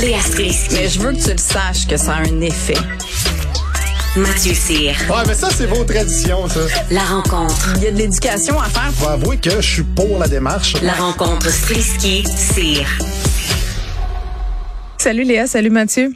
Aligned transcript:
Léa 0.00 0.20
Strisky. 0.20 0.74
Mais 0.74 0.88
je 0.88 0.98
veux 1.00 1.12
que 1.12 1.22
tu 1.22 1.30
le 1.30 1.36
saches 1.36 1.86
que 1.86 1.98
ça 1.98 2.14
a 2.14 2.20
un 2.20 2.40
effet. 2.40 2.78
Mathieu 4.16 4.54
Cyr. 4.54 4.94
Ouais, 5.10 5.22
mais 5.26 5.34
ça, 5.34 5.48
c'est 5.50 5.66
vos 5.66 5.84
traditions, 5.84 6.48
ça. 6.48 6.60
La 6.90 7.02
rencontre. 7.02 7.74
Il 7.76 7.82
y 7.82 7.86
a 7.88 7.90
de 7.90 7.98
l'éducation 7.98 8.58
à 8.58 8.68
faire. 8.70 8.90
Faut 8.94 9.08
avouer 9.08 9.36
que 9.36 9.50
je 9.50 9.72
suis 9.74 9.82
pour 9.82 10.18
la 10.18 10.28
démarche. 10.28 10.74
La 10.82 10.94
rencontre 10.94 11.50
Strisky-Cyr. 11.50 12.86
Salut 14.96 15.24
Léa, 15.24 15.46
salut 15.46 15.70
Mathieu. 15.70 16.14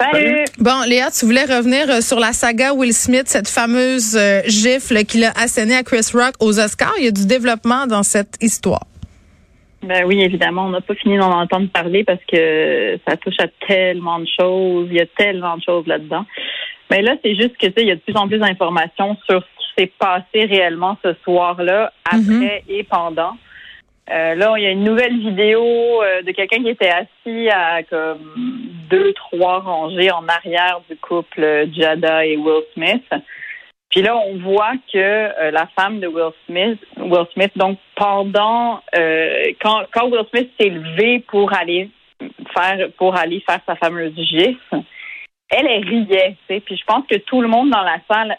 Salut. 0.00 0.44
Bon, 0.58 0.82
Léa, 0.86 1.10
tu 1.12 1.26
voulais 1.26 1.44
revenir 1.44 1.88
euh, 1.88 2.00
sur 2.00 2.18
la 2.18 2.32
saga 2.32 2.74
Will 2.74 2.92
Smith, 2.92 3.24
cette 3.26 3.48
fameuse 3.48 4.16
euh, 4.16 4.42
gifle 4.46 5.04
qu'il 5.04 5.24
a 5.24 5.32
assénée 5.36 5.76
à 5.76 5.84
Chris 5.84 6.06
Rock 6.12 6.34
aux 6.40 6.58
Oscars. 6.58 6.94
Il 6.98 7.04
y 7.04 7.08
a 7.08 7.12
du 7.12 7.24
développement 7.24 7.86
dans 7.86 8.02
cette 8.02 8.34
histoire. 8.40 8.86
Ben 9.82 10.04
oui, 10.04 10.22
évidemment, 10.22 10.66
on 10.66 10.70
n'a 10.70 10.80
pas 10.80 10.94
fini 10.94 11.16
d'en 11.16 11.30
entendre 11.30 11.68
parler 11.68 12.02
parce 12.02 12.24
que 12.24 12.98
ça 13.06 13.16
touche 13.16 13.38
à 13.38 13.46
tellement 13.66 14.18
de 14.18 14.26
choses. 14.26 14.88
Il 14.90 14.96
y 14.96 15.00
a 15.00 15.06
tellement 15.06 15.56
de 15.56 15.62
choses 15.62 15.86
là-dedans. 15.86 16.24
Mais 16.90 17.02
là, 17.02 17.16
c'est 17.22 17.34
juste 17.34 17.56
que 17.56 17.66
tu 17.66 17.72
sais, 17.72 17.82
il 17.82 17.88
y 17.88 17.90
a 17.90 17.96
de 17.96 18.00
plus 18.00 18.16
en 18.16 18.28
plus 18.28 18.38
d'informations 18.38 19.16
sur 19.28 19.42
ce 19.42 19.58
qui 19.58 19.66
s'est 19.76 19.92
passé 19.98 20.44
réellement 20.46 20.96
ce 21.04 21.14
soir-là, 21.24 21.92
après 22.04 22.64
et 22.68 22.84
pendant. 22.84 23.36
Euh, 24.08 24.36
là, 24.36 24.54
il 24.56 24.62
y 24.62 24.66
a 24.66 24.70
une 24.70 24.84
nouvelle 24.84 25.18
vidéo 25.18 25.60
euh, 25.62 26.22
de 26.22 26.30
quelqu'un 26.30 26.62
qui 26.62 26.68
était 26.68 26.90
assis 26.90 27.48
à 27.48 27.82
comme 27.82 28.36
deux, 28.88 29.12
trois 29.14 29.58
rangées 29.58 30.12
en 30.12 30.26
arrière 30.28 30.80
du 30.88 30.96
couple 30.96 31.42
euh, 31.42 31.66
Jada 31.72 32.24
et 32.24 32.36
Will 32.36 32.62
Smith. 32.74 33.02
Puis 33.90 34.02
là, 34.02 34.16
on 34.16 34.36
voit 34.38 34.74
que 34.92 34.98
euh, 34.98 35.50
la 35.50 35.66
femme 35.78 36.00
de 36.00 36.06
Will 36.06 36.32
Smith, 36.46 36.78
Will 36.98 37.26
Smith, 37.32 37.52
donc 37.56 37.78
pendant 37.94 38.80
euh, 38.94 39.52
quand, 39.60 39.84
quand 39.92 40.08
Will 40.08 40.24
Smith 40.30 40.50
s'est 40.58 40.68
levé 40.68 41.20
pour 41.28 41.52
aller 41.52 41.90
faire 42.54 42.88
pour 42.96 43.16
aller 43.16 43.42
faire 43.48 43.60
sa 43.66 43.76
fameuse 43.76 44.14
gifle, 44.16 44.82
elle, 45.50 45.66
elle 45.66 45.88
riait, 45.88 46.36
tu 46.48 46.54
sais. 46.54 46.60
Puis 46.60 46.76
je 46.76 46.84
pense 46.84 47.06
que 47.06 47.16
tout 47.16 47.40
le 47.40 47.48
monde 47.48 47.70
dans 47.70 47.82
la 47.82 47.98
salle 48.10 48.36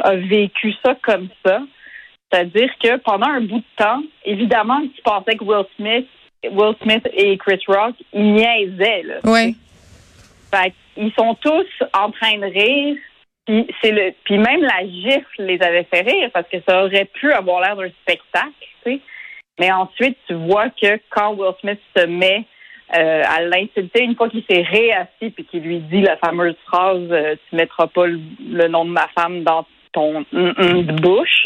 a 0.00 0.14
vécu 0.16 0.72
ça 0.84 0.94
comme 1.02 1.28
ça. 1.44 1.60
C'est-à-dire 2.30 2.70
que 2.82 2.96
pendant 2.98 3.28
un 3.28 3.40
bout 3.40 3.58
de 3.58 3.84
temps, 3.84 4.02
évidemment, 4.24 4.80
tu 4.94 5.02
pensais 5.02 5.36
que 5.36 5.44
Will 5.44 5.64
Smith, 5.76 6.06
Will 6.50 6.74
Smith 6.82 7.08
et 7.14 7.36
Chris 7.38 7.60
Rock, 7.66 7.94
ils 8.12 8.32
niaisaient, 8.34 9.02
là. 9.02 9.14
Oui. 9.24 9.56
Fait 10.50 10.72
ils 10.96 11.12
sont 11.12 11.34
tous 11.34 11.66
en 11.94 12.10
train 12.10 12.38
de 12.38 12.46
rire. 12.46 12.96
Puis 13.48 13.66
c'est 13.82 13.92
le, 13.92 14.12
puis 14.24 14.36
même 14.36 14.60
la 14.60 14.86
gifle 14.86 15.42
les 15.42 15.60
avait 15.62 15.84
fait 15.84 16.02
rire 16.02 16.28
parce 16.34 16.46
que 16.50 16.58
ça 16.68 16.84
aurait 16.84 17.06
pu 17.06 17.32
avoir 17.32 17.62
l'air 17.62 17.76
d'un 17.76 17.88
spectacle, 18.02 18.52
tu 18.84 18.92
sais. 18.92 19.00
Mais 19.58 19.72
ensuite, 19.72 20.18
tu 20.26 20.34
vois 20.34 20.68
que 20.68 21.00
quand 21.08 21.34
Will 21.34 21.54
Smith 21.60 21.80
se 21.96 22.04
met 22.04 22.44
euh, 22.94 23.22
à 23.26 23.40
l'insulter, 23.40 24.04
une 24.04 24.16
fois 24.16 24.28
qu'il 24.28 24.44
s'est 24.48 24.60
réassis 24.60 25.30
puis 25.30 25.46
qu'il 25.46 25.62
lui 25.62 25.78
dit 25.78 26.02
la 26.02 26.18
fameuse 26.18 26.56
phrase 26.66 27.08
euh, 27.10 27.36
"Tu 27.48 27.56
mettras 27.56 27.86
pas 27.86 28.06
le, 28.06 28.20
le 28.50 28.68
nom 28.68 28.84
de 28.84 28.90
ma 28.90 29.08
femme 29.18 29.42
dans 29.44 29.66
ton 29.92 30.26
hum, 30.30 30.54
hum 30.58 30.82
de 30.82 30.92
bouche", 31.00 31.44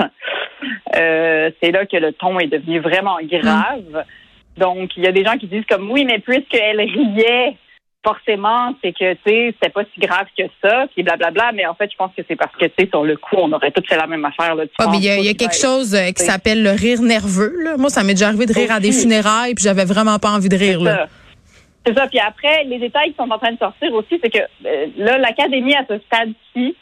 euh, 0.97 1.53
c'est 1.63 1.71
là 1.71 1.87
que 1.87 1.97
le 1.97 2.13
ton 2.13 2.41
est 2.41 2.49
devenu 2.49 2.81
vraiment 2.81 3.19
grave. 3.23 4.05
Donc, 4.57 4.97
il 4.97 5.05
y 5.05 5.07
a 5.07 5.13
des 5.13 5.25
gens 5.25 5.39
qui 5.39 5.47
disent 5.47 5.67
comme 5.71 5.89
oui, 5.89 6.05
mais 6.05 6.19
puisqu'elle 6.19 6.81
riait 6.81 7.57
forcément, 8.05 8.75
c'est 8.83 8.93
que, 8.93 9.15
tu 9.15 9.21
sais, 9.27 9.55
c'était 9.55 9.73
pas 9.73 9.83
si 9.95 10.01
grave 10.01 10.27
que 10.37 10.45
ça, 10.61 10.87
puis 10.93 11.03
blablabla, 11.03 11.53
mais 11.53 11.67
en 11.67 11.75
fait, 11.75 11.91
je 11.91 11.97
pense 11.97 12.11
que 12.17 12.23
c'est 12.27 12.37
parce 12.37 12.55
que, 12.57 12.67
tu 12.67 12.73
sais, 12.79 12.89
sur 12.89 13.05
le 13.05 13.17
coup, 13.17 13.37
on 13.37 13.53
aurait 13.53 13.71
tous 13.71 13.87
fait 13.87 13.97
la 13.97 14.07
même 14.07 14.25
affaire, 14.25 14.55
là. 14.55 14.67
Tu 14.67 14.73
Ah, 14.79 14.89
mais 14.91 14.99
il 14.99 15.05
y 15.05 15.09
a, 15.09 15.19
y 15.19 15.37
quelque 15.37 15.57
chose 15.57 15.95
euh, 15.95 16.11
qui 16.11 16.23
s'appelle 16.25 16.63
le 16.63 16.71
rire 16.71 17.01
nerveux. 17.01 17.55
Là. 17.63 17.77
Moi, 17.77 17.91
ça 17.91 18.03
m'est 18.03 18.15
déjà 18.15 18.29
arrivé 18.29 18.47
de 18.47 18.53
rire 18.53 18.73
à 18.73 18.81
des 18.81 18.93
funérailles, 18.93 19.55
puis 19.55 19.65
j'avais 19.65 19.85
vraiment 19.85 20.19
pas 20.19 20.31
envie 20.31 20.49
de 20.49 20.57
rire. 20.57 20.79
C'est 20.79 20.85
Là. 20.85 20.97
ça. 20.97 21.09
C'est 21.87 21.95
ça. 21.99 22.07
Puis 22.09 22.19
après, 22.19 22.65
les 22.65 22.79
détails 22.79 23.11
qui 23.11 23.17
sont 23.17 23.31
en 23.31 23.39
train 23.39 23.53
de 23.53 23.59
sortir 23.59 23.93
aussi, 23.95 24.21
c'est 24.23 24.31
que 24.31 24.39
euh, 24.67 24.87
là, 24.97 25.19
l'Académie, 25.19 25.75
à 25.75 25.85
ce 25.89 25.99
stade-ci, 26.07 26.77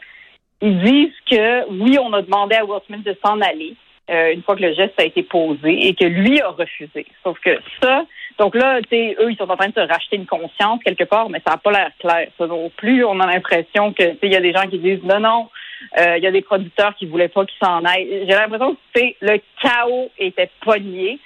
ils 0.62 0.82
disent 0.82 1.14
que 1.30 1.70
oui, 1.70 1.98
on 1.98 2.12
a 2.12 2.22
demandé 2.22 2.54
à 2.56 2.64
Will 2.64 2.80
Smith 2.86 3.02
de 3.04 3.16
s'en 3.24 3.40
aller 3.40 3.74
euh, 4.10 4.34
une 4.34 4.42
fois 4.42 4.56
que 4.56 4.62
le 4.62 4.74
geste 4.74 4.94
a 4.98 5.04
été 5.04 5.22
posé 5.22 5.86
et 5.86 5.94
que 5.94 6.04
lui 6.04 6.40
a 6.40 6.48
refusé. 6.48 7.06
Sauf 7.24 7.38
que 7.40 7.56
ça, 7.82 8.04
donc 8.40 8.54
là, 8.54 8.80
tu 8.80 8.88
sais, 8.88 9.16
eux, 9.20 9.30
ils 9.30 9.36
sont 9.36 9.50
en 9.50 9.56
train 9.56 9.68
de 9.68 9.74
se 9.74 9.80
racheter 9.80 10.16
une 10.16 10.24
conscience 10.24 10.82
quelque 10.82 11.04
part, 11.04 11.28
mais 11.28 11.42
ça 11.46 11.52
n'a 11.52 11.58
pas 11.58 11.72
l'air 11.72 11.90
clair. 12.00 12.26
Ça 12.38 12.46
non 12.46 12.70
plus, 12.74 13.04
on 13.04 13.20
a 13.20 13.26
l'impression 13.26 13.92
que, 13.92 14.02
tu 14.02 14.12
sais, 14.12 14.18
il 14.22 14.32
y 14.32 14.36
a 14.36 14.40
des 14.40 14.54
gens 14.54 14.66
qui 14.66 14.78
disent 14.78 15.02
non, 15.04 15.20
non, 15.20 15.50
euh, 15.98 16.16
il 16.16 16.24
y 16.24 16.26
a 16.26 16.30
des 16.30 16.40
producteurs 16.40 16.94
qui 16.96 17.04
voulaient 17.04 17.28
pas 17.28 17.44
qu'ils 17.44 17.58
s'en 17.62 17.84
aillent. 17.84 18.24
J'ai 18.26 18.34
l'impression 18.34 18.72
que, 18.72 18.78
tu 18.94 19.00
sais, 19.00 19.16
le 19.20 19.38
chaos 19.60 20.10
était 20.16 20.50
pogné. 20.64 21.18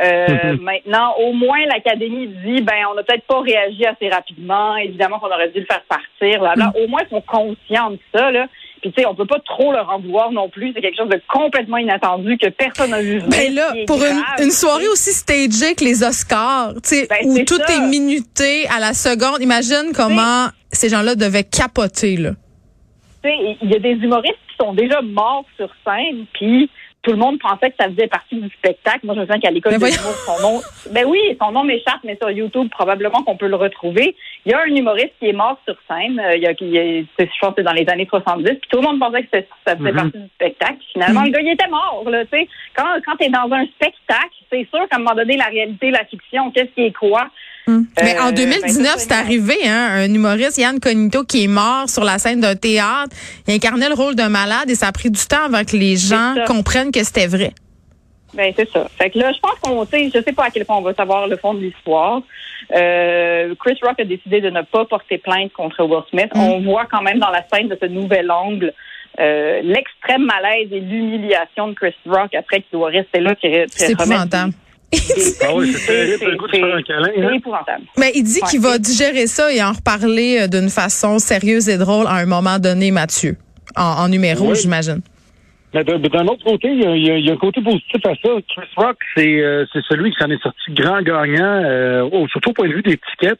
Euh, 0.00 0.56
maintenant, 0.60 1.16
au 1.18 1.32
moins, 1.32 1.58
l'Académie 1.66 2.28
dit, 2.28 2.62
ben, 2.62 2.86
on 2.88 2.94
n'a 2.94 3.02
peut-être 3.02 3.26
pas 3.26 3.40
réagi 3.40 3.84
assez 3.84 4.08
rapidement. 4.08 4.76
Évidemment 4.76 5.18
qu'on 5.18 5.26
aurait 5.26 5.48
dû 5.48 5.58
le 5.58 5.66
faire 5.66 5.82
partir. 5.88 6.38
blabla. 6.38 6.72
Au 6.76 6.86
moins, 6.86 7.00
ils 7.04 7.10
sont 7.10 7.20
conscients 7.22 7.90
de 7.90 7.98
ça, 8.14 8.30
là. 8.30 8.46
Puis, 8.80 8.92
tu 8.92 9.00
sais, 9.00 9.06
on 9.06 9.14
peut 9.14 9.26
pas 9.26 9.40
trop 9.40 9.72
leur 9.72 9.90
en 9.90 10.00
vouloir 10.00 10.32
non 10.32 10.48
plus. 10.48 10.72
C'est 10.74 10.80
quelque 10.80 10.96
chose 10.96 11.08
de 11.08 11.20
complètement 11.28 11.76
inattendu 11.76 12.38
que 12.38 12.48
personne 12.48 12.90
n'a 12.90 13.02
vu 13.02 13.18
venir. 13.18 13.28
Ben 13.28 13.54
là, 13.54 13.72
pour 13.86 14.00
une, 14.02 14.50
soirée 14.50 14.88
aussi 14.88 15.12
stagée 15.12 15.74
que 15.74 15.84
les 15.84 16.02
Oscars, 16.02 16.74
tu 16.74 16.80
sais, 16.96 17.06
Ben, 17.08 17.18
où 17.24 17.38
tout 17.44 17.56
ça. 17.56 17.74
est 17.74 17.88
minuté 17.88 18.66
à 18.68 18.80
la 18.80 18.94
seconde, 18.94 19.42
imagine 19.42 19.92
comment 19.94 20.46
ces 20.72 20.88
gens-là 20.88 21.14
devaient 21.14 21.44
capoter. 21.44 22.16
Là. 22.16 22.30
Tu 23.22 23.28
sais, 23.28 23.56
il 23.60 23.70
y 23.70 23.76
a 23.76 23.78
des 23.78 23.92
humoristes 23.92 24.38
qui 24.48 24.56
sont 24.64 24.72
déjà 24.72 25.02
morts 25.02 25.44
sur 25.56 25.70
scène, 25.84 26.24
puis 26.32 26.70
tout 27.02 27.12
le 27.12 27.16
monde 27.16 27.38
pensait 27.38 27.70
que 27.70 27.76
ça 27.80 27.88
faisait 27.88 28.08
partie 28.08 28.36
du 28.36 28.48
spectacle. 28.50 29.00
Moi, 29.04 29.14
je 29.14 29.20
me 29.20 29.24
souviens 29.26 29.40
qu'à 29.40 29.50
l'école 29.50 29.72
Mais 29.72 29.78
de 29.78 29.84
l'humour, 29.96 30.12
son 30.26 30.42
nom, 30.42 30.60
ben 30.92 31.04
oui, 31.06 31.18
son 31.40 31.50
nom 31.50 31.64
m'échappe, 31.64 32.00
mais 32.04 32.16
sur 32.16 32.30
YouTube, 32.30 32.68
probablement 32.70 33.22
qu'on 33.22 33.36
peut 33.36 33.48
le 33.48 33.56
retrouver. 33.56 34.14
Il 34.44 34.52
y 34.52 34.54
a 34.54 34.60
un 34.60 34.66
humoriste 34.66 35.12
qui 35.18 35.28
est 35.28 35.32
mort 35.32 35.58
sur 35.66 35.76
scène. 35.88 36.20
euh, 36.20 36.36
Il 36.36 36.42
y 36.42 36.46
a, 36.46 36.52
il 36.60 36.68
y 36.68 36.78
a- 36.78 37.02
je 37.18 37.24
pense 37.40 37.50
que 37.50 37.54
c'est 37.58 37.62
dans 37.62 37.72
les 37.72 37.88
années 37.88 38.06
70. 38.10 38.44
Puis 38.44 38.68
tout 38.70 38.76
le 38.78 38.82
monde 38.86 38.98
pensait 39.00 39.22
que 39.22 39.28
c'était- 39.32 39.48
ça 39.66 39.76
faisait 39.76 39.92
partie 39.92 40.18
du 40.18 40.28
spectacle. 40.34 40.76
Finalement, 40.92 41.22
le 41.22 41.30
gars, 41.30 41.40
il 41.40 41.48
était 41.52 41.68
mort. 41.68 42.04
Là, 42.06 42.24
tu 42.24 42.30
sais. 42.38 42.48
quand 42.76 42.84
quand 43.06 43.16
tu 43.16 43.24
es 43.24 43.28
dans 43.30 43.50
un 43.50 43.64
spectacle, 43.66 44.34
c'est 44.52 44.68
sûr 44.68 44.86
qu'à 44.88 44.96
un 44.96 44.98
moment 44.98 45.14
donné, 45.14 45.36
la 45.36 45.46
réalité, 45.46 45.90
la 45.90 46.04
fiction, 46.04 46.50
qu'est-ce 46.50 46.70
qui 46.74 46.82
est 46.86 46.92
quoi? 46.92 47.28
Mais 47.68 48.18
en 48.18 48.28
Euh, 48.28 48.32
2019, 48.32 48.82
ben, 48.82 48.98
c'est 48.98 49.12
arrivé, 49.12 49.56
hein, 49.66 49.88
un 49.92 50.12
humoriste, 50.12 50.58
Yann 50.58 50.80
Cognito, 50.80 51.24
qui 51.24 51.44
est 51.44 51.48
mort 51.48 51.88
sur 51.88 52.04
la 52.04 52.18
scène 52.18 52.40
d'un 52.40 52.56
théâtre. 52.56 53.14
Il 53.46 53.54
incarnait 53.54 53.88
le 53.88 53.94
rôle 53.94 54.14
d'un 54.14 54.28
malade 54.28 54.68
et 54.68 54.74
ça 54.74 54.88
a 54.88 54.92
pris 54.92 55.10
du 55.10 55.24
temps 55.26 55.44
avant 55.46 55.64
que 55.64 55.76
les 55.76 55.96
gens 55.96 56.34
comprennent 56.46 56.90
que 56.90 57.02
c'était 57.04 57.26
vrai. 57.26 57.52
Ben 58.34 58.52
c'est 58.56 58.70
ça. 58.70 58.86
Fait 58.96 59.10
que 59.10 59.18
là, 59.18 59.32
je 59.32 59.40
pense 59.40 59.58
qu'on, 59.60 59.84
tu 59.86 59.90
sais, 59.90 60.10
je 60.14 60.22
sais 60.22 60.32
pas 60.32 60.44
à 60.44 60.50
quel 60.50 60.64
point 60.64 60.76
on 60.76 60.82
va 60.82 60.94
savoir 60.94 61.26
le 61.26 61.36
fond 61.36 61.52
de 61.54 61.60
l'histoire. 61.60 62.22
Euh, 62.72 63.54
Chris 63.58 63.76
Rock 63.82 63.98
a 63.98 64.04
décidé 64.04 64.40
de 64.40 64.50
ne 64.50 64.62
pas 64.62 64.84
porter 64.84 65.18
plainte 65.18 65.52
contre 65.52 65.82
Will 65.82 66.02
Smith. 66.10 66.30
Mm. 66.34 66.38
On 66.40 66.60
voit 66.60 66.86
quand 66.90 67.02
même 67.02 67.18
dans 67.18 67.30
la 67.30 67.44
scène 67.52 67.68
de 67.68 67.76
ce 67.80 67.86
nouvel 67.86 68.30
angle 68.30 68.72
euh, 69.18 69.60
l'extrême 69.64 70.24
malaise 70.24 70.68
et 70.70 70.78
l'humiliation 70.78 71.68
de 71.68 71.74
Chris 71.74 71.94
Rock 72.06 72.32
après 72.34 72.58
qu'il 72.60 72.78
doit 72.78 72.90
rester 72.90 73.18
là. 73.20 73.34
C'est 73.40 73.90
épouvantable. 73.90 74.52
Ah 75.42 75.54
oui, 75.54 75.72
c'est 75.72 75.86
terrible, 75.86 76.30
le 76.32 76.36
goût 76.36 76.46
de 76.46 76.52
faire 76.52 76.74
un 76.74 76.82
câlin, 76.82 77.08
hein? 77.28 77.32
Épouvantable. 77.34 77.84
Mais 77.96 78.10
il 78.14 78.24
dit 78.24 78.40
Ouais. 78.42 78.48
qu'il 78.50 78.60
va 78.60 78.78
digérer 78.78 79.26
ça 79.26 79.52
et 79.52 79.62
en 79.62 79.72
reparler 79.72 80.40
euh, 80.42 80.46
d'une 80.48 80.68
façon 80.68 81.18
sérieuse 81.18 81.68
et 81.68 81.78
drôle 81.78 82.06
à 82.06 82.14
un 82.16 82.26
moment 82.26 82.58
donné, 82.58 82.90
Mathieu. 82.90 83.36
En, 83.76 83.82
en 84.04 84.08
numéro, 84.08 84.50
Oui. 84.50 84.56
j'imagine. 84.60 85.00
Mais 85.72 85.84
d'un 85.84 86.26
autre 86.26 86.42
côté, 86.44 86.66
il 86.68 86.80
y, 86.82 86.86
a, 86.86 86.96
il 87.16 87.24
y 87.24 87.30
un 87.30 87.36
côté 87.36 87.60
positif 87.62 88.04
à 88.04 88.10
ça. 88.20 88.28
Chris 88.48 88.66
Rock, 88.76 88.96
c'est 89.16 89.40
euh, 89.40 89.64
c'est 89.72 89.82
celui 89.88 90.10
qui 90.10 90.16
s'en 90.20 90.28
est 90.28 90.42
sorti 90.42 90.72
grand 90.72 91.00
gagnant, 91.02 91.62
euh, 91.64 92.02
au- 92.10 92.26
surtout 92.26 92.50
au 92.50 92.52
point 92.54 92.68
de 92.68 92.74
vue 92.74 92.82
des 92.82 92.98
tickets. 92.98 93.38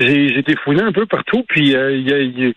J'ai 0.00 0.30
j'ai 0.30 0.38
été 0.40 0.56
fouiné 0.56 0.82
un 0.82 0.90
peu 0.90 1.06
partout, 1.06 1.44
puis 1.48 1.76
euh, 1.76 1.92
il 1.96 2.08
y 2.08 2.12
a- 2.12 2.18
il 2.18 2.36
y 2.40 2.46
a- 2.48 2.52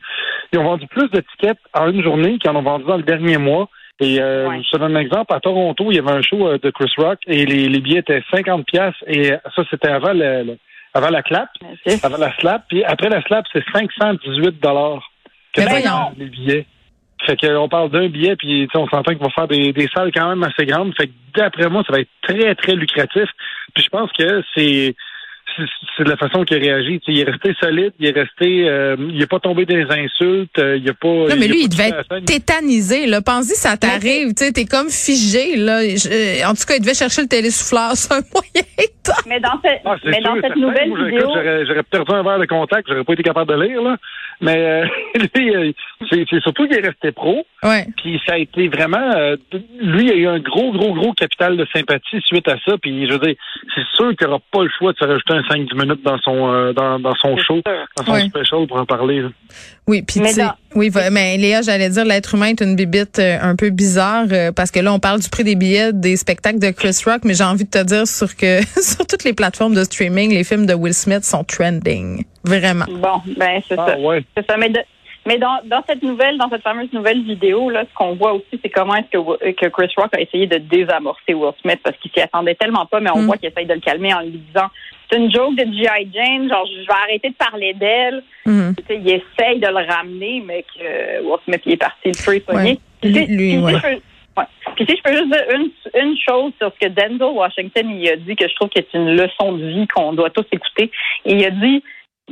ils 0.53 0.57
ont 0.59 0.63
vendu 0.63 0.87
plus 0.87 1.07
de 1.09 1.21
tickets 1.21 1.57
en 1.75 1.91
une 1.91 2.01
journée 2.01 2.39
qu'ils 2.39 2.49
en 2.49 2.55
ont 2.55 2.63
vendu 2.63 2.85
dans 2.85 2.97
le 2.97 3.03
dernier 3.03 3.37
mois. 3.37 3.69
Et 4.01 4.19
euh, 4.21 4.49
Ouais. 4.49 4.61
je 4.63 4.69
te 4.71 4.77
donne 4.77 4.95
un 4.97 4.99
exemple. 4.99 5.33
À 5.33 5.39
Toronto, 5.39 5.85
il 5.89 5.95
y 5.95 5.99
avait 5.99 6.11
un 6.11 6.21
show 6.21 6.47
euh, 6.47 6.57
de 6.61 6.69
Chris 6.71 6.91
Rock 6.97 7.19
et 7.27 7.45
les, 7.45 7.69
les 7.69 7.79
billets 7.79 7.99
étaient 7.99 8.23
50 8.31 8.65
pièces 8.65 8.93
et 9.07 9.29
ça, 9.55 9.63
c'était 9.69 9.89
avant 9.89 10.13
le, 10.13 10.43
le- 10.43 10.57
avant 10.93 11.09
la 11.09 11.23
clap, 11.23 11.49
avant 12.03 12.17
la 12.17 12.33
slap. 12.37 12.63
Puis 12.69 12.83
après 12.85 13.09
la 13.09 13.21
slap, 13.23 13.45
c'est 13.51 13.63
518 13.73 14.61
dollars 14.61 15.03
que 15.53 15.61
voyons. 15.61 16.11
les 16.17 16.25
billets. 16.27 16.65
Fait 17.25 17.35
qu'on 17.39 17.67
parle 17.69 17.89
d'un 17.91 18.07
billet, 18.07 18.35
puis 18.35 18.67
tu 18.67 18.71
sais, 18.71 18.77
on 18.77 18.87
s'entend 18.87 19.11
qu'il 19.13 19.21
va 19.23 19.29
faire 19.29 19.47
des, 19.47 19.71
des 19.73 19.87
salles 19.95 20.11
quand 20.13 20.27
même 20.29 20.43
assez 20.43 20.65
grandes. 20.65 20.93
Fait 20.95 21.07
que 21.07 21.13
d'après 21.35 21.69
moi, 21.69 21.83
ça 21.87 21.93
va 21.93 21.99
être 22.01 22.09
très, 22.21 22.53
très 22.55 22.75
lucratif. 22.75 23.25
Puis 23.73 23.83
je 23.83 23.89
pense 23.89 24.11
que 24.11 24.43
c'est 24.55 24.95
c'est- 25.57 25.63
c'est 25.97 26.03
de 26.03 26.09
la 26.09 26.17
façon 26.17 26.43
qu'il 26.43 26.57
a 26.57 26.59
réagi. 26.59 26.99
Tu 26.99 27.05
sais, 27.05 27.11
il 27.17 27.19
est 27.21 27.29
resté 27.31 27.53
solide, 27.59 27.91
il 27.99 28.07
est 28.07 28.11
resté 28.11 28.67
euh, 28.69 28.95
il 29.09 29.21
est 29.21 29.27
pas 29.27 29.39
tombé 29.39 29.65
dans 29.65 29.75
les 29.75 29.83
insultes, 29.89 30.57
euh, 30.59 30.77
il 30.77 30.89
a 30.89 30.93
pas. 30.93 31.07
Non, 31.07 31.35
mais 31.39 31.47
lui, 31.47 31.63
il 31.63 31.69
devait 31.69 31.89
être 31.89 32.25
tétanisé. 32.25 33.05
Là. 33.07 33.21
Pense-y, 33.21 33.55
ça 33.55 33.77
t'arrive. 33.77 34.33
Tu 34.35 34.45
sais, 34.45 34.51
t'es 34.51 34.65
comme 34.65 34.89
figé. 34.89 35.55
Là. 35.55 35.81
Je- 35.83 36.09
euh, 36.09 36.47
en 36.49 36.53
tout 36.53 36.65
cas, 36.67 36.75
il 36.77 36.81
devait 36.81 36.93
chercher 36.93 37.21
le 37.21 37.27
télésouffleur. 37.27 37.91
C'est 37.95 38.13
un 38.13 38.21
moyen. 38.33 38.67
Mais 39.27 39.39
dans, 39.39 39.49
Ah, 39.85 39.95
mais 40.05 40.19
dans 40.21 40.33
cette 40.35 40.41
certain. 40.45 40.59
nouvelle 40.59 40.89
Moi, 40.89 41.05
vidéo, 41.05 41.29
j'aurais 41.67 41.83
perdu 41.83 42.11
un 42.13 42.23
verre 42.23 42.39
de 42.39 42.45
contact, 42.45 42.87
j'aurais 42.89 43.03
pas 43.03 43.13
été 43.13 43.23
capable 43.23 43.51
de 43.55 43.61
lire, 43.63 43.81
là. 43.81 43.97
Mais 44.41 44.57
euh, 44.57 44.85
lui, 45.35 45.55
euh, 45.55 45.71
c'est 46.09 46.25
surtout 46.41 46.67
qu'il 46.67 46.77
est 46.77 46.85
resté 46.87 47.11
pro. 47.11 47.45
Ouais. 47.63 47.87
Puis 47.97 48.19
ça 48.27 48.33
a 48.33 48.37
été 48.37 48.67
vraiment, 48.67 49.11
euh, 49.15 49.37
lui, 49.81 50.05
il 50.05 50.11
a 50.11 50.15
eu 50.15 50.27
un 50.27 50.39
gros, 50.39 50.71
gros, 50.71 50.93
gros 50.93 51.13
capital 51.13 51.57
de 51.57 51.65
sympathie 51.73 52.21
suite 52.25 52.47
à 52.47 52.55
ça. 52.65 52.75
Puis 52.81 53.07
je 53.07 53.13
veux 53.13 53.19
dire, 53.19 53.35
c'est 53.73 53.85
sûr 53.95 54.15
qu'il 54.15 54.27
n'aura 54.27 54.39
pas 54.51 54.63
le 54.63 54.69
choix 54.77 54.91
de 54.93 54.97
se 54.97 55.05
rajouter 55.05 55.33
un 55.33 55.41
5-10 55.41 55.81
minutes 55.81 56.03
dans 56.03 56.17
son 56.19 56.51
euh, 56.51 56.73
dans, 56.73 56.99
dans 56.99 57.15
son 57.15 57.37
show, 57.37 57.61
dans 57.97 58.03
son 58.05 58.11
Ouais. 58.11 58.27
special 58.27 58.67
pour 58.67 58.77
en 58.77 58.85
parler. 58.85 59.21
là. 59.21 59.29
Oui, 59.87 60.01
puis 60.01 60.19
Mais 60.19 60.33
tu 60.33 60.41
oui, 60.75 60.89
va- 60.89 61.09
mais 61.09 61.37
Léa, 61.37 61.61
j'allais 61.61 61.89
dire 61.89 62.03
l'être 62.05 62.35
humain 62.35 62.47
est 62.47 62.61
une 62.61 62.75
bibite 62.75 63.19
euh, 63.19 63.37
un 63.41 63.55
peu 63.55 63.69
bizarre 63.69 64.25
euh, 64.31 64.51
parce 64.51 64.71
que 64.71 64.79
là 64.79 64.91
on 64.93 64.99
parle 64.99 65.21
du 65.21 65.29
prix 65.29 65.43
des 65.43 65.55
billets 65.55 65.93
des 65.93 66.17
spectacles 66.17 66.59
de 66.59 66.71
Chris 66.71 66.97
Rock, 67.05 67.21
mais 67.23 67.33
j'ai 67.35 67.43
envie 67.43 67.63
de 67.65 67.69
te 67.69 67.83
dire 67.83 68.05
sur 68.07 68.35
que 68.35 68.61
sur 68.81 69.05
toutes 69.07 69.23
les 69.23 69.33
plateformes 69.33 69.75
de 69.75 69.83
streaming, 69.83 70.31
les 70.33 70.43
films 70.43 70.65
de 70.65 70.73
Will 70.73 70.93
Smith 70.93 71.23
sont 71.23 71.43
trending, 71.43 72.23
vraiment. 72.43 72.85
Bon, 72.89 73.21
ben 73.37 73.61
c'est 73.67 73.77
Ah 73.77 73.85
ça. 73.91 73.99
ouais. 73.99 74.24
C'est 74.35 74.49
ça. 74.49 74.57
Mais, 74.57 74.69
de- 74.69 74.83
mais 75.25 75.37
dans, 75.37 75.59
dans 75.65 75.83
cette 75.87 76.03
nouvelle, 76.03 76.37
dans 76.37 76.49
cette 76.49 76.61
fameuse 76.61 76.91
nouvelle 76.93 77.23
vidéo, 77.23 77.69
là, 77.69 77.83
ce 77.89 77.93
qu'on 77.95 78.15
voit 78.15 78.33
aussi, 78.33 78.59
c'est 78.61 78.69
comment 78.69 78.95
est-ce 78.95 79.09
que, 79.11 79.17
Wi- 79.17 79.55
que 79.55 79.67
Chris 79.67 79.91
Rock 79.97 80.13
a 80.15 80.21
essayé 80.21 80.45
de 80.47 80.57
désamorcer 80.57 81.33
Will 81.33 81.51
Smith 81.61 81.79
parce 81.83 81.97
qu'il 81.97 82.11
s'y 82.11 82.21
attendait 82.21 82.55
tellement 82.55 82.85
pas, 82.85 82.99
mais 82.99 83.09
on 83.13 83.19
Mm. 83.21 83.25
voit 83.25 83.37
qu'il 83.37 83.49
essaye 83.49 83.65
de 83.65 83.73
le 83.73 83.79
calmer 83.79 84.13
en 84.13 84.21
lui 84.21 84.31
disant 84.53 84.67
c'est 85.09 85.17
une 85.17 85.31
joke 85.31 85.55
de 85.55 85.63
G.I. 85.63 86.09
Jane, 86.13 86.49
genre 86.49 86.65
je 86.65 86.79
vais 86.81 86.99
arrêter 87.03 87.29
de 87.29 87.35
parler 87.35 87.73
d'elle. 87.73 88.23
Tu 88.77 88.83
sais, 88.87 88.97
il 89.03 89.07
essaye 89.09 89.59
de 89.59 89.67
le 89.67 89.85
ramener, 89.91 90.43
mais 90.45 90.63
que 90.63 91.21
Will 91.23 91.39
Smith 91.45 91.61
il 91.65 91.73
est 91.73 91.77
parti 91.77 92.07
le 92.09 92.13
feu 92.13 92.39
pogné. 92.39 92.79
Lui- 93.03 93.57
ouais. 93.59 93.73
Puis 94.75 94.85
si 94.89 94.97
je 94.97 95.01
peux 95.03 95.11
juste 95.15 95.27
dire 95.31 95.45
une, 95.53 95.69
une 96.01 96.17
chose 96.17 96.51
sur 96.59 96.69
ce 96.73 96.85
que 96.85 96.91
Denzel 96.91 97.21
Washington 97.33 97.89
il 97.89 98.09
a 98.09 98.15
dit 98.17 98.35
que 98.35 98.47
je 98.47 98.53
trouve 98.55 98.67
que 98.69 98.81
c'est 98.91 98.97
une 98.97 99.15
leçon 99.15 99.53
de 99.53 99.65
vie 99.65 99.87
qu'on 99.87 100.11
doit 100.13 100.29
tous 100.31 100.45
écouter. 100.51 100.91
Il 101.25 101.45
a 101.45 101.51
dit, 101.51 101.81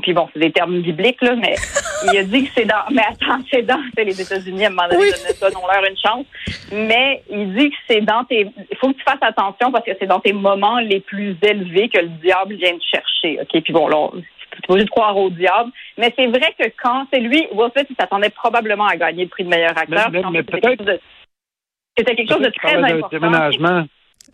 puis 0.01 0.13
bon, 0.13 0.27
c'est 0.33 0.39
des 0.39 0.51
termes 0.51 0.81
bibliques, 0.81 1.21
là, 1.21 1.35
mais 1.35 1.55
il 2.11 2.17
a 2.17 2.23
dit 2.23 2.45
que 2.45 2.51
c'est 2.55 2.65
dans, 2.65 2.83
mais 2.91 3.03
attends, 3.03 3.43
c'est 3.51 3.61
dans, 3.61 3.79
c'est 3.95 4.03
les 4.03 4.19
États-Unis, 4.19 4.65
à 4.65 4.67
un 4.67 4.71
moment 4.71 4.87
donné, 4.89 5.01
Oui. 5.03 5.35
donnons-leur 5.39 5.83
une 5.89 5.97
chance. 5.97 6.25
Mais 6.71 7.21
il 7.29 7.53
dit 7.55 7.69
que 7.69 7.75
c'est 7.87 8.01
dans 8.01 8.23
tes, 8.25 8.47
il 8.71 8.77
faut 8.77 8.89
que 8.91 8.97
tu 8.97 9.03
fasses 9.03 9.21
attention 9.21 9.71
parce 9.71 9.85
que 9.85 9.91
c'est 9.99 10.07
dans 10.07 10.19
tes 10.19 10.33
moments 10.33 10.79
les 10.79 10.99
plus 10.99 11.37
élevés 11.41 11.89
que 11.89 11.99
le 11.99 12.07
diable 12.23 12.55
vient 12.55 12.75
te 12.77 12.83
chercher, 12.83 13.39
ok? 13.41 13.61
Puis 13.63 13.71
bon, 13.73 13.87
là, 13.87 14.09
tu 14.13 14.61
pas 14.67 14.73
obligé 14.73 14.85
de 14.85 14.89
croire 14.91 15.15
au 15.17 15.29
diable. 15.29 15.71
Mais 15.97 16.13
c'est 16.17 16.27
vrai 16.27 16.53
que 16.59 16.65
quand 16.81 17.05
c'est 17.11 17.19
lui, 17.19 17.47
Will 17.53 17.69
Smith, 17.75 17.87
il 17.89 17.95
s'attendait 17.99 18.29
probablement 18.29 18.85
à 18.87 18.95
gagner 18.97 19.23
le 19.23 19.29
prix 19.29 19.43
de 19.43 19.49
meilleur 19.49 19.77
acteur. 19.77 20.09
Mais- 20.11 20.21
mais- 20.21 20.29
mais 20.31 20.39
c'était 20.39 20.59
quelque 20.61 20.77
chose 20.79 20.85
de- 20.87 20.99
C'était 21.97 22.15
quelque 22.15 22.29
chose 22.33 22.41
de 22.41 22.43
Peut-être 22.49 22.59
qu'il 22.61 22.81
très 22.81 22.91
important. 22.93 23.07
déménagement. 23.19 23.85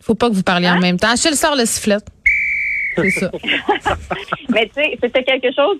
Faut 0.02 0.14
pas 0.14 0.28
que 0.30 0.34
vous 0.34 0.42
parliez 0.42 0.68
en 0.68 0.72
Hein? 0.74 0.80
même 0.80 0.98
temps. 0.98 1.10
Achille 1.12 1.34
sort 1.34 1.56
le 1.56 1.66
sifflet. 1.66 1.96
C'est 3.02 3.10
ça. 3.10 3.30
Mais 4.48 4.66
tu 4.66 4.74
sais, 4.74 4.98
c'était 5.00 5.24
quelque 5.24 5.52
chose. 5.54 5.78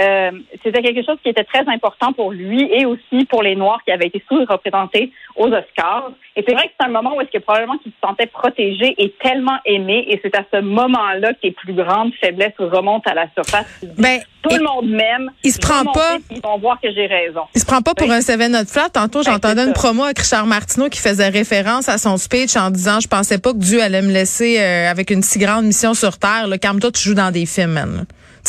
Euh, 0.00 0.30
c'était 0.62 0.82
quelque 0.82 1.04
chose 1.04 1.16
qui 1.22 1.28
était 1.30 1.44
très 1.44 1.64
important 1.68 2.12
pour 2.12 2.30
lui 2.32 2.62
et 2.72 2.84
aussi 2.84 3.24
pour 3.30 3.42
les 3.42 3.56
Noirs 3.56 3.80
qui 3.84 3.92
avaient 3.92 4.06
été 4.08 4.22
sous-représentés 4.28 5.12
aux 5.36 5.46
Oscars. 5.46 6.10
Et 6.36 6.44
c'est 6.46 6.54
vrai 6.54 6.64
que 6.68 6.72
c'est 6.78 6.86
un 6.86 6.90
moment 6.90 7.16
où 7.16 7.20
est-ce 7.20 7.30
que 7.30 7.38
probablement 7.42 7.78
qu'il 7.78 7.92
se 7.92 7.96
sentait 8.06 8.26
protégé 8.26 8.94
et 8.98 9.14
tellement 9.22 9.58
aimé. 9.64 10.04
Et 10.08 10.20
c'est 10.22 10.34
à 10.36 10.44
ce 10.52 10.60
moment-là 10.60 11.32
que 11.34 11.40
tes 11.40 11.50
plus 11.52 11.72
grandes 11.72 12.12
faiblesses 12.20 12.52
remontent 12.58 13.10
à 13.10 13.14
la 13.14 13.26
surface. 13.34 13.66
Ben, 13.96 14.20
Tout 14.42 14.54
le 14.56 14.62
monde 14.64 14.88
m'aime. 14.90 15.30
il 15.42 15.50
se 15.52 15.58
prend 15.58 15.84
pas- 15.84 16.18
Ils 16.30 16.40
vont 16.42 16.58
voir 16.58 16.78
que 16.80 16.92
j'ai 16.92 17.06
raison. 17.06 17.42
Il 17.54 17.60
se 17.60 17.66
prend 17.66 17.80
pas 17.80 17.94
pour 17.94 18.06
Oui. 18.08 18.14
un 18.14 18.20
Seven 18.20 18.52
Not 18.52 18.66
Flat. 18.66 18.90
Tantôt, 18.90 19.20
Ben, 19.24 19.32
j'entendais 19.32 19.64
une 19.64 19.72
promo 19.72 20.04
avec 20.04 20.18
Richard 20.18 20.46
Martineau 20.46 20.88
qui 20.90 21.00
faisait 21.00 21.28
référence 21.30 21.88
à 21.88 21.96
son 21.98 22.16
speech 22.18 22.54
en 22.56 22.70
disant 22.70 23.00
je 23.00 23.08
pensais 23.08 23.38
pas 23.38 23.52
que 23.52 23.58
Dieu 23.58 23.82
allait 23.82 24.02
me 24.02 24.12
laisser 24.12 24.60
euh, 24.60 24.90
avec 24.90 25.10
une 25.10 25.22
si 25.22 25.38
grande 25.38 25.64
mission 25.64 25.94
sur 25.94 26.18
terre. 26.18 26.46
Là, 26.48 26.58
calme-toi, 26.58 26.90
tu 26.92 27.02
joues 27.08 27.14
dans 27.14 27.30
des 27.30 27.46
films, 27.46 27.72
man. 27.72 28.04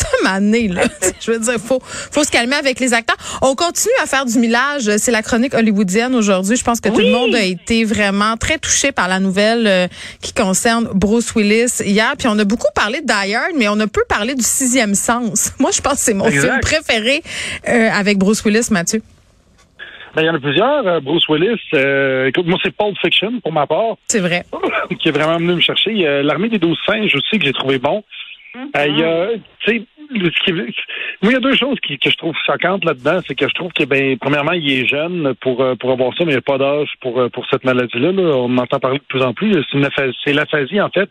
Mané, 0.24 0.68
là. 0.68 0.84
Je 1.20 1.32
veux 1.32 1.40
dire, 1.40 1.56
faut, 1.60 1.80
faut 1.84 2.24
se 2.24 2.32
calmer 2.32 2.56
avec 2.56 2.80
les 2.80 2.94
acteurs. 2.94 3.18
On 3.42 3.56
continue 3.56 3.94
à 4.02 4.06
faire 4.06 4.26
du 4.26 4.38
millage. 4.40 4.90
C'est 4.98 5.12
la 5.12 5.22
chronique 5.22 5.54
hollywoodienne 5.54 6.16
aujourd'hui. 6.16 6.56
Je 6.56 6.64
pense 6.64 6.80
que 6.80 6.90
tout 6.90 7.00
le 7.00 7.12
monde 7.12 7.36
a 7.36 7.44
été 7.44 7.84
vraiment 7.86 8.38
très 8.38 8.58
touché 8.58 8.92
par 8.92 9.08
la 9.08 9.20
nouvelle 9.20 9.68
euh, 9.68 9.88
qui 10.22 10.34
concerne 10.34 10.88
Bruce 10.94 11.34
Willis 11.36 11.82
hier. 11.84 12.14
Puis 12.18 12.28
on 12.28 12.38
a 12.40 12.44
beaucoup 12.44 12.68
parlé 12.76 13.02
Hard, 13.10 13.54
mais 13.58 13.68
on 13.68 13.80
a 13.80 13.88
peu 13.88 14.04
parlé 14.08 14.36
du 14.36 14.44
sixième 14.44 14.96
sens. 14.96 15.54
Moi, 15.60 15.72
je 15.72 15.82
pense 15.82 15.94
que 15.96 16.00
c'est 16.00 16.14
mon 16.14 16.26
Exact. 16.26 16.42
film 16.48 16.60
préféré 16.62 17.22
euh, 17.68 17.90
avec 17.92 18.18
Bruce 18.18 18.44
Willis, 18.44 18.68
Mathieu. 18.72 19.02
Ben, 20.16 20.24
il 20.24 20.26
y 20.26 20.30
en 20.30 20.36
a 20.36 20.40
plusieurs. 20.40 20.88
Euh, 20.88 21.00
Bruce 21.00 21.28
Willis, 21.30 21.60
euh, 21.74 22.28
écoute, 22.28 22.48
moi, 22.48 22.58
c'est 22.64 22.76
Pulp 22.76 22.98
Fiction, 23.00 23.40
pour 23.42 23.52
ma 23.52 23.68
part, 23.68 23.98
C'est 24.08 24.20
vrai. 24.20 24.46
qui 25.00 25.10
est 25.10 25.12
vraiment 25.12 25.38
venu 25.38 25.56
me 25.56 25.62
chercher. 25.62 25.92
L'Armée 26.24 26.50
des 26.50 26.58
douze 26.60 26.78
singes 26.86 27.14
aussi, 27.16 27.38
que 27.40 27.46
j'ai 27.46 27.54
trouvé 27.54 27.78
bon. 27.78 28.04
Euh, 28.76 28.88
il 28.88 29.00
y 29.00 29.04
a, 29.04 29.28
tu 29.60 29.72
sais, 29.72 29.82
moi, 31.22 31.32
il 31.32 31.32
y 31.32 31.36
a 31.36 31.40
deux 31.40 31.56
choses 31.56 31.78
qui, 31.86 31.98
que 32.00 32.10
je 32.10 32.16
trouve 32.16 32.36
choquantes 32.46 32.86
là-dedans. 32.86 33.20
C'est 33.28 33.36
que 33.36 33.48
je 33.48 33.54
trouve 33.54 33.72
que, 33.74 33.84
ben, 33.84 34.18
premièrement, 34.18 34.54
il 34.54 34.72
est 34.72 34.86
jeune 34.88 35.34
pour, 35.42 35.62
euh, 35.62 35.76
pour 35.76 35.92
avoir 35.92 36.12
ça, 36.18 36.24
mais 36.26 36.32
il 36.32 36.36
n'y 36.36 36.40
a 36.40 36.42
pas 36.42 36.58
d'âge 36.58 36.90
pour, 37.02 37.20
euh, 37.20 37.30
pour 37.30 37.46
cette 37.50 37.64
maladie-là. 37.66 38.12
là. 38.12 38.22
On 38.38 38.46
en 38.46 38.58
entend 38.60 38.80
parler 38.80 39.00
de 39.00 39.04
plus 39.04 39.22
en 39.22 39.34
plus. 39.34 39.52
C'est 39.70 39.78
une 39.78 39.86
apha- 39.86 40.14
c'est 40.24 40.34
l'aphasie, 40.34 40.80
en 40.80 40.90
fait, 40.90 41.10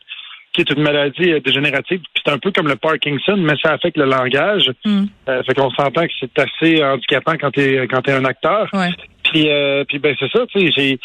qui 0.53 0.63
est 0.63 0.71
une 0.71 0.83
maladie 0.83 1.39
dégénérative. 1.45 2.01
Puis 2.01 2.23
C'est 2.25 2.33
un 2.33 2.39
peu 2.39 2.51
comme 2.53 2.69
le 2.69 2.77
Parkinson, 2.77 3.37
mais 3.37 3.55
ça 3.63 3.73
affecte 3.73 3.99
le 3.99 4.07
langage. 4.07 4.71
Mm. 4.85 5.05
Euh, 5.29 5.43
fait 5.43 5.55
qu'on 5.55 5.71
s'entend 5.71 6.07
que 6.07 6.13
c'est 6.19 6.39
assez 6.39 6.83
handicapant 6.83 7.35
quand 7.39 7.51
t'es 7.51 7.87
quand 7.91 8.01
t'es 8.01 8.13
un 8.13 8.25
acteur. 8.25 8.69
Ouais. 8.73 8.89
Puis, 9.25 9.49
euh, 9.51 9.85
puis 9.85 9.99
ben 9.99 10.15
c'est 10.19 10.31
ça, 10.31 10.47
tu 10.47 10.73
sais, 10.73 10.99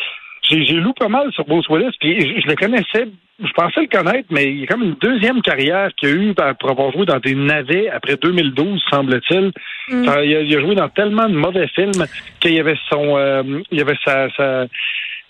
j'ai 0.51 0.73
lu 0.73 0.93
pas 0.99 1.07
mal 1.07 1.31
sur 1.31 1.45
Bruce 1.45 1.67
Willis, 1.69 1.95
puis 1.99 2.19
je, 2.19 2.41
je 2.41 2.47
le 2.47 2.55
connaissais, 2.55 3.07
je 3.43 3.51
pensais 3.53 3.81
le 3.81 3.87
connaître, 3.87 4.27
mais 4.29 4.45
il 4.45 4.59
y 4.59 4.63
a 4.63 4.67
comme 4.67 4.83
une 4.83 4.95
deuxième 4.95 5.41
carrière 5.41 5.89
qu'il 5.95 6.09
a 6.09 6.11
eu 6.11 6.33
pour 6.59 6.69
avoir 6.69 6.91
joué 6.91 7.05
dans 7.05 7.19
des 7.19 7.35
navets 7.35 7.89
après 7.89 8.17
2012, 8.17 8.81
semble-t-il. 8.91 9.51
Mm. 9.89 10.03
Il, 10.03 10.09
a, 10.09 10.23
il 10.23 10.55
a 10.55 10.61
joué 10.61 10.75
dans 10.75 10.89
tellement 10.89 11.27
de 11.27 11.35
mauvais 11.35 11.67
films 11.69 12.05
qu'il 12.39 12.53
y 12.53 12.59
avait 12.59 12.77
son, 12.89 13.17
euh, 13.17 13.61
il 13.71 13.79
y 13.79 13.81
avait 13.81 13.97
sa, 14.05 14.29
sa 14.35 14.65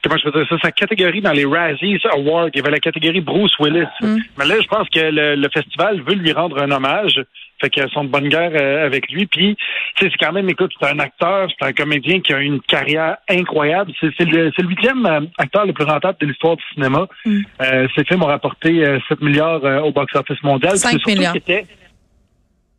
comment 0.04 0.18
je 0.18 0.30
peux 0.30 0.32
dire 0.32 0.48
ça, 0.50 0.58
sa 0.62 0.72
catégorie 0.72 1.22
dans 1.22 1.32
les 1.32 1.46
Razzies 1.46 2.00
Awards, 2.12 2.50
il 2.54 2.58
y 2.58 2.62
avait 2.62 2.72
la 2.72 2.80
catégorie 2.80 3.22
Bruce 3.22 3.58
Willis. 3.60 3.86
Mm. 4.02 4.18
Mais 4.38 4.46
là, 4.46 4.56
je 4.62 4.68
pense 4.68 4.90
que 4.90 5.00
le, 5.00 5.36
le 5.36 5.50
festival 5.50 6.02
veut 6.02 6.16
lui 6.16 6.32
rendre 6.32 6.62
un 6.62 6.72
hommage. 6.72 7.22
Fait 7.62 7.70
qu'elles 7.70 7.90
sont 7.92 8.04
de 8.04 8.10
bonne 8.10 8.28
guerre 8.28 8.52
euh, 8.54 8.86
avec 8.86 9.10
lui. 9.12 9.28
Puis, 9.28 9.56
c'est 10.00 10.10
quand 10.20 10.32
même, 10.32 10.50
écoute, 10.50 10.72
c'est 10.82 10.90
un 10.90 10.98
acteur, 11.00 11.48
c'est 11.58 11.66
un 11.66 11.74
comédien 11.74 12.20
qui 12.20 12.34
a 12.34 12.40
une 12.40 12.60
carrière 12.62 13.18
incroyable. 13.30 13.92
C'est 14.02 14.20
le, 14.26 14.52
huitième 14.60 15.06
euh, 15.06 15.22
acteur 15.38 15.66
le 15.68 15.74
plus 15.74 15.86
rentable 15.86 16.18
de 16.20 16.26
l'histoire 16.26 16.58
du 16.58 16.64
cinéma. 16.74 17.06
Mm. 17.26 17.40
Euh, 17.62 17.88
ces 17.96 18.04
films 18.04 18.24
ont 18.24 18.28
rapporté 18.28 18.84
euh, 18.86 19.00
7 19.08 19.22
milliards 19.22 19.64
au 19.86 19.92
box-office 19.92 20.42
mondial. 20.44 20.72
Puis 20.72 20.80
Cinq 20.80 20.92
c'est 20.94 20.98
surtout 20.98 21.12
milliards. 21.12 21.34
qu'il 21.34 21.42
était- 21.42 21.66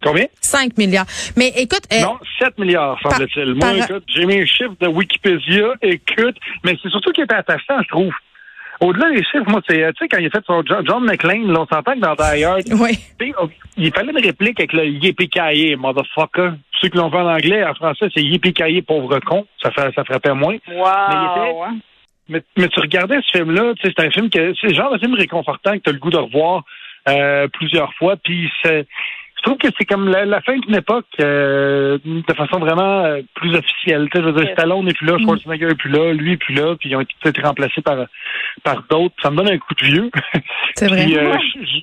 Combien? 0.04 0.26
5 0.40 0.76
milliards. 0.78 1.06
Mais 1.36 1.52
écoute, 1.56 1.82
euh, 1.92 2.00
Non, 2.02 2.18
7 2.40 2.58
milliards, 2.58 2.98
semble-t-il. 3.02 3.54
Moi, 3.54 3.60
par- 3.60 3.76
écoute, 3.76 4.04
j'ai 4.12 4.26
mis 4.26 4.40
un 4.40 4.46
chiffre 4.46 4.74
de 4.80 4.88
Wikipédia, 4.88 5.74
écoute, 5.80 6.36
mais 6.64 6.76
c'est 6.82 6.88
surtout 6.88 7.12
qu'il 7.12 7.22
était 7.22 7.34
attachant, 7.36 7.80
je 7.82 7.88
trouve. 7.88 8.12
Au-delà 8.82 9.10
des 9.10 9.22
chiffres, 9.22 9.48
moi, 9.48 9.60
c'est, 9.68 9.82
euh, 9.82 9.92
tu 9.92 10.04
sais, 10.04 10.08
quand 10.08 10.18
il 10.18 10.26
a 10.26 10.30
fait 10.30 10.44
son 10.44 10.62
John, 10.66 10.84
John 10.86 11.04
McClane, 11.04 11.46
là, 11.52 11.60
on 11.60 11.66
s'entend 11.66 11.94
que 11.94 12.00
dans 12.00 12.14
Die 12.14 12.44
Hard, 12.44 12.62
oui. 12.80 12.98
il 13.76 13.92
fallait 13.92 14.10
une 14.10 14.24
réplique 14.24 14.58
avec 14.58 14.72
le 14.72 14.86
yippee 14.86 15.76
motherfucker. 15.76 16.50
Ceux 16.80 16.88
qui 16.88 16.96
l'ont 16.98 17.10
fait 17.10 17.18
en 17.18 17.32
anglais, 17.32 17.64
en 17.64 17.74
français, 17.74 18.08
c'est 18.12 18.22
yippee 18.22 18.82
pauvre 18.82 19.20
con. 19.20 19.46
Ça, 19.62 19.70
fait, 19.70 19.92
ça 19.94 20.04
frappait 20.04 20.34
moins. 20.34 20.56
Wow. 20.66 20.84
Mais 21.08 21.14
il 21.14 21.30
était- 21.30 21.58
ouais. 21.60 21.78
Mais, 22.28 22.42
mais 22.56 22.68
tu 22.68 22.80
regardais 22.80 23.18
ce 23.22 23.38
film-là, 23.38 23.74
tu 23.76 23.86
sais, 23.86 23.94
c'est 23.96 24.06
un 24.06 24.10
film 24.10 24.30
que 24.30 24.52
c'est 24.60 24.68
le 24.68 24.74
genre 24.74 24.92
de 24.92 24.98
film 24.98 25.14
réconfortant 25.14 25.72
que 25.72 25.78
tu 25.78 25.90
as 25.90 25.92
le 25.92 25.98
goût 25.98 26.10
de 26.10 26.16
revoir 26.18 26.64
euh, 27.08 27.46
plusieurs 27.52 27.92
fois. 27.94 28.16
Puis 28.16 28.50
c'est, 28.64 28.86
je 29.44 29.50
trouve 29.50 29.58
que 29.58 29.68
c'est 29.76 29.84
comme 29.84 30.08
la, 30.08 30.24
la 30.24 30.40
fin 30.40 30.56
d'une 30.56 30.76
époque 30.76 31.06
euh, 31.20 31.98
de 32.04 32.32
façon 32.34 32.58
vraiment 32.60 33.04
euh, 33.04 33.22
plus 33.34 33.54
officielle. 33.56 34.08
Je 34.14 34.20
veux 34.20 34.32
dire, 34.32 34.44
Yes. 34.44 34.52
Stallone 34.52 34.84
n'est 34.84 34.92
plus 34.94 35.06
là, 35.06 35.14
Mm. 35.18 35.22
Schwarzenegger 35.22 35.66
n'est 35.66 35.74
plus 35.74 35.90
là, 35.90 36.12
lui 36.12 36.30
n'est 36.30 36.36
plus 36.36 36.54
là, 36.54 36.76
puis 36.78 36.90
ils 36.90 36.96
ont 36.96 37.00
été 37.00 37.40
remplacés 37.42 37.82
par 37.82 38.06
par 38.62 38.82
d'autres. 38.88 39.14
Ça 39.20 39.30
me 39.30 39.36
donne 39.36 39.48
un 39.50 39.58
coup 39.58 39.74
de 39.74 39.84
vieux. 39.84 40.10
C'est 40.76 40.86
vrai. 40.88 41.02
Euh, 41.02 41.36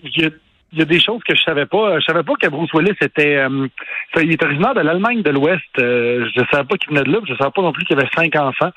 il 0.05 0.21
y 0.21 0.25
a- 0.25 0.29
il 0.71 0.77
y 0.77 0.81
a 0.83 0.85
des 0.85 0.99
choses 0.99 1.19
que 1.27 1.35
je 1.35 1.41
savais 1.41 1.65
pas. 1.65 1.99
Je 1.99 2.05
savais 2.05 2.21
pas 2.21 2.33
que 2.39 2.45
Bruce 2.47 2.71
Willis 2.75 2.93
était. 3.01 3.37
euh, 3.37 3.67
il 4.21 4.31
est 4.31 4.43
originaire 4.43 4.75
de 4.75 4.81
l'Allemagne 4.81 5.23
de 5.23 5.31
l'Ouest. 5.31 5.63
Je 5.77 6.41
savais 6.51 6.63
pas 6.63 6.77
qu'il 6.77 6.89
venait 6.91 7.01
de 7.05 7.11
là. 7.11 7.17
Je 7.27 7.33
savais 7.37 7.49
pas 7.49 7.63
non 7.63 7.71
plus 7.71 7.85
qu'il 7.85 7.97
avait 7.97 8.07
cinq 8.15 8.35
enfants. 8.35 8.69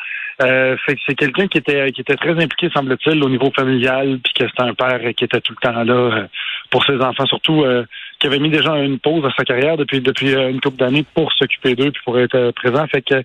Euh, 0.43 0.75
fait 0.87 0.95
que 0.95 1.01
c'est 1.07 1.15
quelqu'un 1.15 1.49
qui 1.49 1.59
était 1.59 1.93
qui 1.93 2.01
était 2.01 2.17
très 2.17 2.31
impliqué, 2.31 2.71
semble-t-il, 2.75 3.23
au 3.23 3.29
niveau 3.29 3.53
familial, 3.55 4.19
puis 4.25 4.33
que 4.33 4.49
c'était 4.49 4.63
un 4.63 4.73
père 4.73 5.01
qui 5.15 5.25
était 5.25 5.43
tout 5.43 5.53
le 5.53 5.69
temps 5.71 5.85
là 5.85 6.29
pour 6.71 6.83
ses 6.87 6.97
enfants, 6.99 7.27
surtout 7.27 7.63
euh, 7.63 7.85
qui 8.23 8.29
avait 8.29 8.39
mis 8.39 8.51
déjà 8.51 8.79
une 8.79 9.01
pause 9.01 9.25
à 9.25 9.31
sa 9.37 9.45
carrière 9.45 9.77
depuis 9.77 10.01
depuis 10.01 10.33
euh, 10.33 10.49
une 10.49 10.61
couple 10.61 10.77
d'années 10.77 11.05
pour 11.13 11.33
s'occuper 11.33 11.75
d'eux 11.75 11.91
puis 11.91 12.03
pour 12.05 12.17
être 12.21 12.37
euh, 12.37 12.53
présent. 12.53 12.87
Fait 12.87 13.03
que 13.03 13.21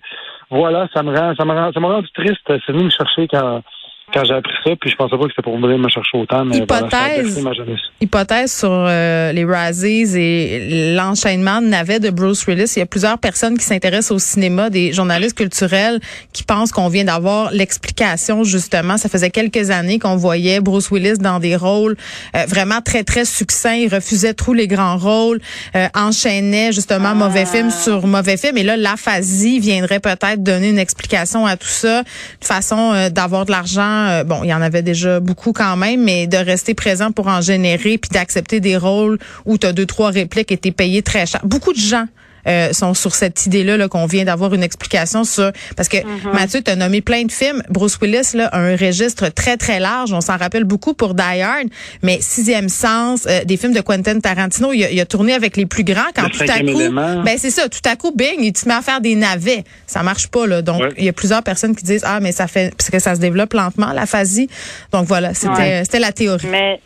voilà, 0.50 0.88
ça 0.92 1.04
me 1.04 1.16
rend 1.16 1.36
ça 1.36 1.44
me 1.44 1.52
rend 1.52 1.72
ça 1.72 1.78
m'a 1.78 1.88
rendu 1.88 2.10
triste. 2.10 2.42
C'est 2.44 2.72
venu 2.72 2.84
me 2.84 2.90
chercher 2.90 3.28
quand 3.28 3.62
quand 4.12 4.24
j'ai 4.24 4.34
appris 4.34 4.52
ça, 4.64 4.70
puis 4.80 4.90
je 4.90 4.96
pensais 4.96 5.16
pas 5.16 5.24
que 5.24 5.30
c'était 5.30 5.42
pour 5.42 5.58
venir 5.58 5.78
me 5.78 5.88
chercher 5.88 6.18
autant, 6.18 6.44
mais 6.44 6.58
hypothèse, 6.58 7.34
voilà, 7.34 7.50
ma 7.50 7.52
jeunesse. 7.52 7.80
Hypothèse 8.00 8.52
sur 8.52 8.70
euh, 8.70 9.32
les 9.32 9.44
Razzies 9.44 10.16
et 10.16 10.94
l'enchaînement 10.94 11.60
de 11.60 11.66
navets 11.66 12.00
de 12.00 12.10
Bruce 12.10 12.46
Willis. 12.46 12.72
Il 12.76 12.78
y 12.80 12.82
a 12.82 12.86
plusieurs 12.86 13.18
personnes 13.18 13.58
qui 13.58 13.64
s'intéressent 13.64 14.12
au 14.12 14.18
cinéma, 14.18 14.70
des 14.70 14.92
journalistes 14.92 15.36
culturels 15.36 16.00
qui 16.32 16.44
pensent 16.44 16.72
qu'on 16.72 16.88
vient 16.88 17.04
d'avoir 17.04 17.50
l'explication 17.52 18.44
justement. 18.44 18.96
Ça 18.96 19.08
faisait 19.08 19.30
quelques 19.30 19.70
années 19.70 19.98
qu'on 19.98 20.16
voyait 20.16 20.60
Bruce 20.60 20.90
Willis 20.90 21.18
dans 21.18 21.38
des 21.38 21.56
rôles 21.56 21.96
euh, 22.36 22.44
vraiment 22.46 22.80
très 22.80 23.04
très 23.04 23.24
succincts. 23.24 23.74
Il 23.76 23.92
refusait 23.94 24.34
tous 24.34 24.54
les 24.54 24.66
grands 24.68 24.96
rôles, 24.96 25.40
euh, 25.76 25.86
enchaînait 25.94 26.72
justement 26.72 27.14
mauvais 27.14 27.44
Ah. 27.46 27.46
film 27.46 27.70
sur 27.70 28.06
mauvais 28.06 28.36
film. 28.36 28.56
Et 28.58 28.62
là, 28.62 28.76
l'aphasie 28.76 29.58
viendrait 29.60 30.00
peut-être 30.00 30.42
donner 30.42 30.70
une 30.70 30.78
explication 30.78 31.46
à 31.46 31.56
tout 31.56 31.68
ça, 31.68 32.02
de 32.02 32.44
façon 32.44 32.92
euh, 32.92 33.10
d'avoir 33.10 33.44
de 33.44 33.50
l'argent 33.50 33.97
euh, 34.06 34.24
bon, 34.24 34.40
il 34.44 34.48
y 34.48 34.54
en 34.54 34.62
avait 34.62 34.82
déjà 34.82 35.20
beaucoup 35.20 35.52
quand 35.52 35.76
même, 35.76 36.04
mais 36.04 36.26
de 36.26 36.36
rester 36.36 36.74
présent 36.74 37.10
pour 37.12 37.28
en 37.28 37.40
générer 37.40 37.98
puis 37.98 38.10
d'accepter 38.12 38.60
des 38.60 38.76
rôles 38.76 39.18
où 39.44 39.58
tu 39.58 39.66
as 39.66 39.72
deux, 39.72 39.86
trois 39.86 40.10
répliques 40.10 40.52
et 40.52 40.56
t'es 40.56 40.72
payé 40.72 41.02
très 41.02 41.26
cher. 41.26 41.40
Beaucoup 41.44 41.72
de 41.72 41.78
gens 41.78 42.06
euh, 42.48 42.72
sont 42.72 42.94
sur 42.94 43.14
cette 43.14 43.46
idée-là 43.46 43.76
là, 43.76 43.88
qu'on 43.88 44.06
vient 44.06 44.24
d'avoir 44.24 44.54
une 44.54 44.62
explication 44.62 45.24
sur 45.24 45.52
parce 45.76 45.88
que 45.88 45.98
Mathieu 46.32 46.62
t'a 46.62 46.76
nommé 46.76 47.00
plein 47.00 47.24
de 47.24 47.32
films. 47.32 47.62
Bruce 47.68 47.98
Willis 48.00 48.30
là 48.34 48.46
a 48.48 48.58
un 48.58 48.76
registre 48.76 49.28
très 49.28 49.56
très 49.56 49.78
large. 49.80 50.12
On 50.12 50.20
s'en 50.20 50.36
rappelle 50.36 50.64
beaucoup 50.64 50.94
pour 50.94 51.14
Die 51.14 51.22
Hard. 51.42 51.68
Mais 52.02 52.18
Sixième 52.20 52.68
Sens 52.68 53.26
euh, 53.26 53.44
des 53.44 53.56
films 53.56 53.72
de 53.74 53.80
Quentin 53.80 54.18
Tarantino 54.20 54.72
il 54.72 54.84
a, 54.84 54.90
il 54.90 55.00
a 55.00 55.06
tourné 55.06 55.32
avec 55.34 55.56
les 55.56 55.66
plus 55.66 55.84
grands 55.84 56.02
quand 56.14 56.22
Le 56.24 56.30
tout 56.30 56.42
à 56.52 56.58
coup 56.60 56.66
élément. 56.80 57.22
ben 57.22 57.36
c'est 57.38 57.50
ça 57.50 57.68
tout 57.68 57.80
à 57.84 57.96
coup 57.96 58.12
bing 58.14 58.38
il 58.40 58.52
te 58.52 58.66
met 58.68 58.74
à 58.74 58.82
faire 58.82 59.00
des 59.00 59.14
navets. 59.14 59.64
Ça 59.86 60.02
marche 60.02 60.28
pas 60.28 60.46
là. 60.46 60.62
Donc 60.62 60.80
Ouais. 60.80 60.88
il 60.98 61.04
y 61.04 61.08
a 61.08 61.12
plusieurs 61.12 61.42
personnes 61.42 61.74
qui 61.76 61.84
disent 61.84 62.02
ah 62.04 62.20
mais 62.20 62.32
ça 62.32 62.46
fait 62.46 62.74
parce 62.76 62.90
que 62.90 62.98
ça 62.98 63.14
se 63.14 63.20
développe 63.20 63.52
lentement 63.52 63.92
l'aphasie 63.92 64.48
donc 64.92 65.06
voilà 65.06 65.34
c'était 65.34 65.48
Ouais. 65.58 65.80
c'était 65.84 65.98
la 65.98 66.12
théorie. 66.12 66.46
Mais 66.50 66.80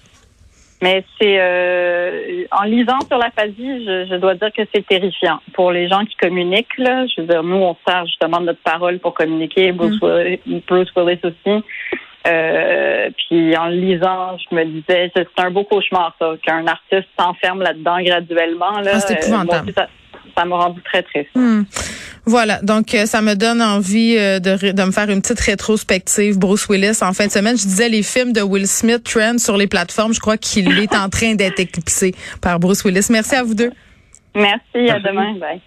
mais 0.82 1.04
c'est 1.18 1.36
euh, 1.40 2.44
en 2.50 2.64
lisant 2.64 3.00
sur 3.08 3.16
l'aphasie, 3.16 3.84
je, 3.86 4.06
je 4.10 4.16
dois 4.16 4.34
dire 4.34 4.52
que 4.52 4.62
c'est 4.74 4.86
terrifiant 4.86 5.40
pour 5.54 5.72
les 5.72 5.88
gens 5.88 6.04
qui 6.04 6.16
communiquent. 6.16 6.76
Là, 6.78 7.06
je 7.06 7.20
veux 7.22 7.26
dire, 7.28 7.42
nous 7.42 7.56
on 7.56 7.76
sert 7.88 8.04
justement 8.06 8.40
de 8.40 8.46
notre 8.46 8.62
parole 8.62 8.98
pour 8.98 9.14
communiquer. 9.14 9.72
Bruce, 9.72 9.98
Willis, 10.02 10.62
Bruce 10.68 10.90
Willis 10.96 11.20
aussi. 11.24 11.64
Euh, 12.26 13.10
puis 13.16 13.56
en 13.56 13.66
lisant, 13.66 14.36
je 14.38 14.54
me 14.54 14.64
disais, 14.64 15.10
c'est 15.14 15.26
un 15.38 15.50
beau 15.50 15.64
cauchemar 15.64 16.14
ça, 16.20 16.34
qu'un 16.44 16.66
artiste 16.66 17.08
s'enferme 17.18 17.62
là-dedans 17.62 18.00
graduellement. 18.00 18.78
Là, 18.80 18.92
Ah, 18.94 19.00
c'est 19.00 19.14
Euh, 19.14 19.16
épouvantable. 19.18 19.46
moi 19.48 19.60
aussi, 19.62 19.72
ça 19.74 19.88
ça 20.36 20.44
m'a 20.46 20.56
rendu 20.56 20.80
très 20.82 21.02
triste. 21.02 21.28
Hmm. 21.34 21.62
Voilà, 22.24 22.60
donc 22.62 22.94
euh, 22.94 23.04
ça 23.04 23.20
me 23.20 23.34
donne 23.34 23.60
envie 23.60 24.16
euh, 24.16 24.38
de, 24.38 24.70
de 24.72 24.82
me 24.84 24.92
faire 24.92 25.10
une 25.10 25.20
petite 25.20 25.40
rétrospective 25.40 26.38
Bruce 26.38 26.68
Willis 26.68 26.98
en 27.02 27.12
fin 27.12 27.26
de 27.26 27.32
semaine. 27.32 27.56
Je 27.58 27.64
disais 27.64 27.88
les 27.88 28.04
films 28.04 28.32
de 28.32 28.40
Will 28.40 28.68
Smith 28.68 29.02
trend 29.02 29.38
sur 29.38 29.56
les 29.56 29.66
plateformes, 29.66 30.14
je 30.14 30.20
crois 30.20 30.36
qu'il 30.36 30.78
est 30.78 30.94
en 30.94 31.08
train 31.08 31.34
d'être 31.34 31.58
éclipsé 31.58 32.14
par 32.40 32.60
Bruce 32.60 32.84
Willis. 32.84 33.06
Merci 33.10 33.34
à 33.34 33.42
vous 33.42 33.54
deux. 33.54 33.72
Merci, 34.34 34.88
à 34.88 35.00
demain. 35.00 35.34
Bye. 35.38 35.60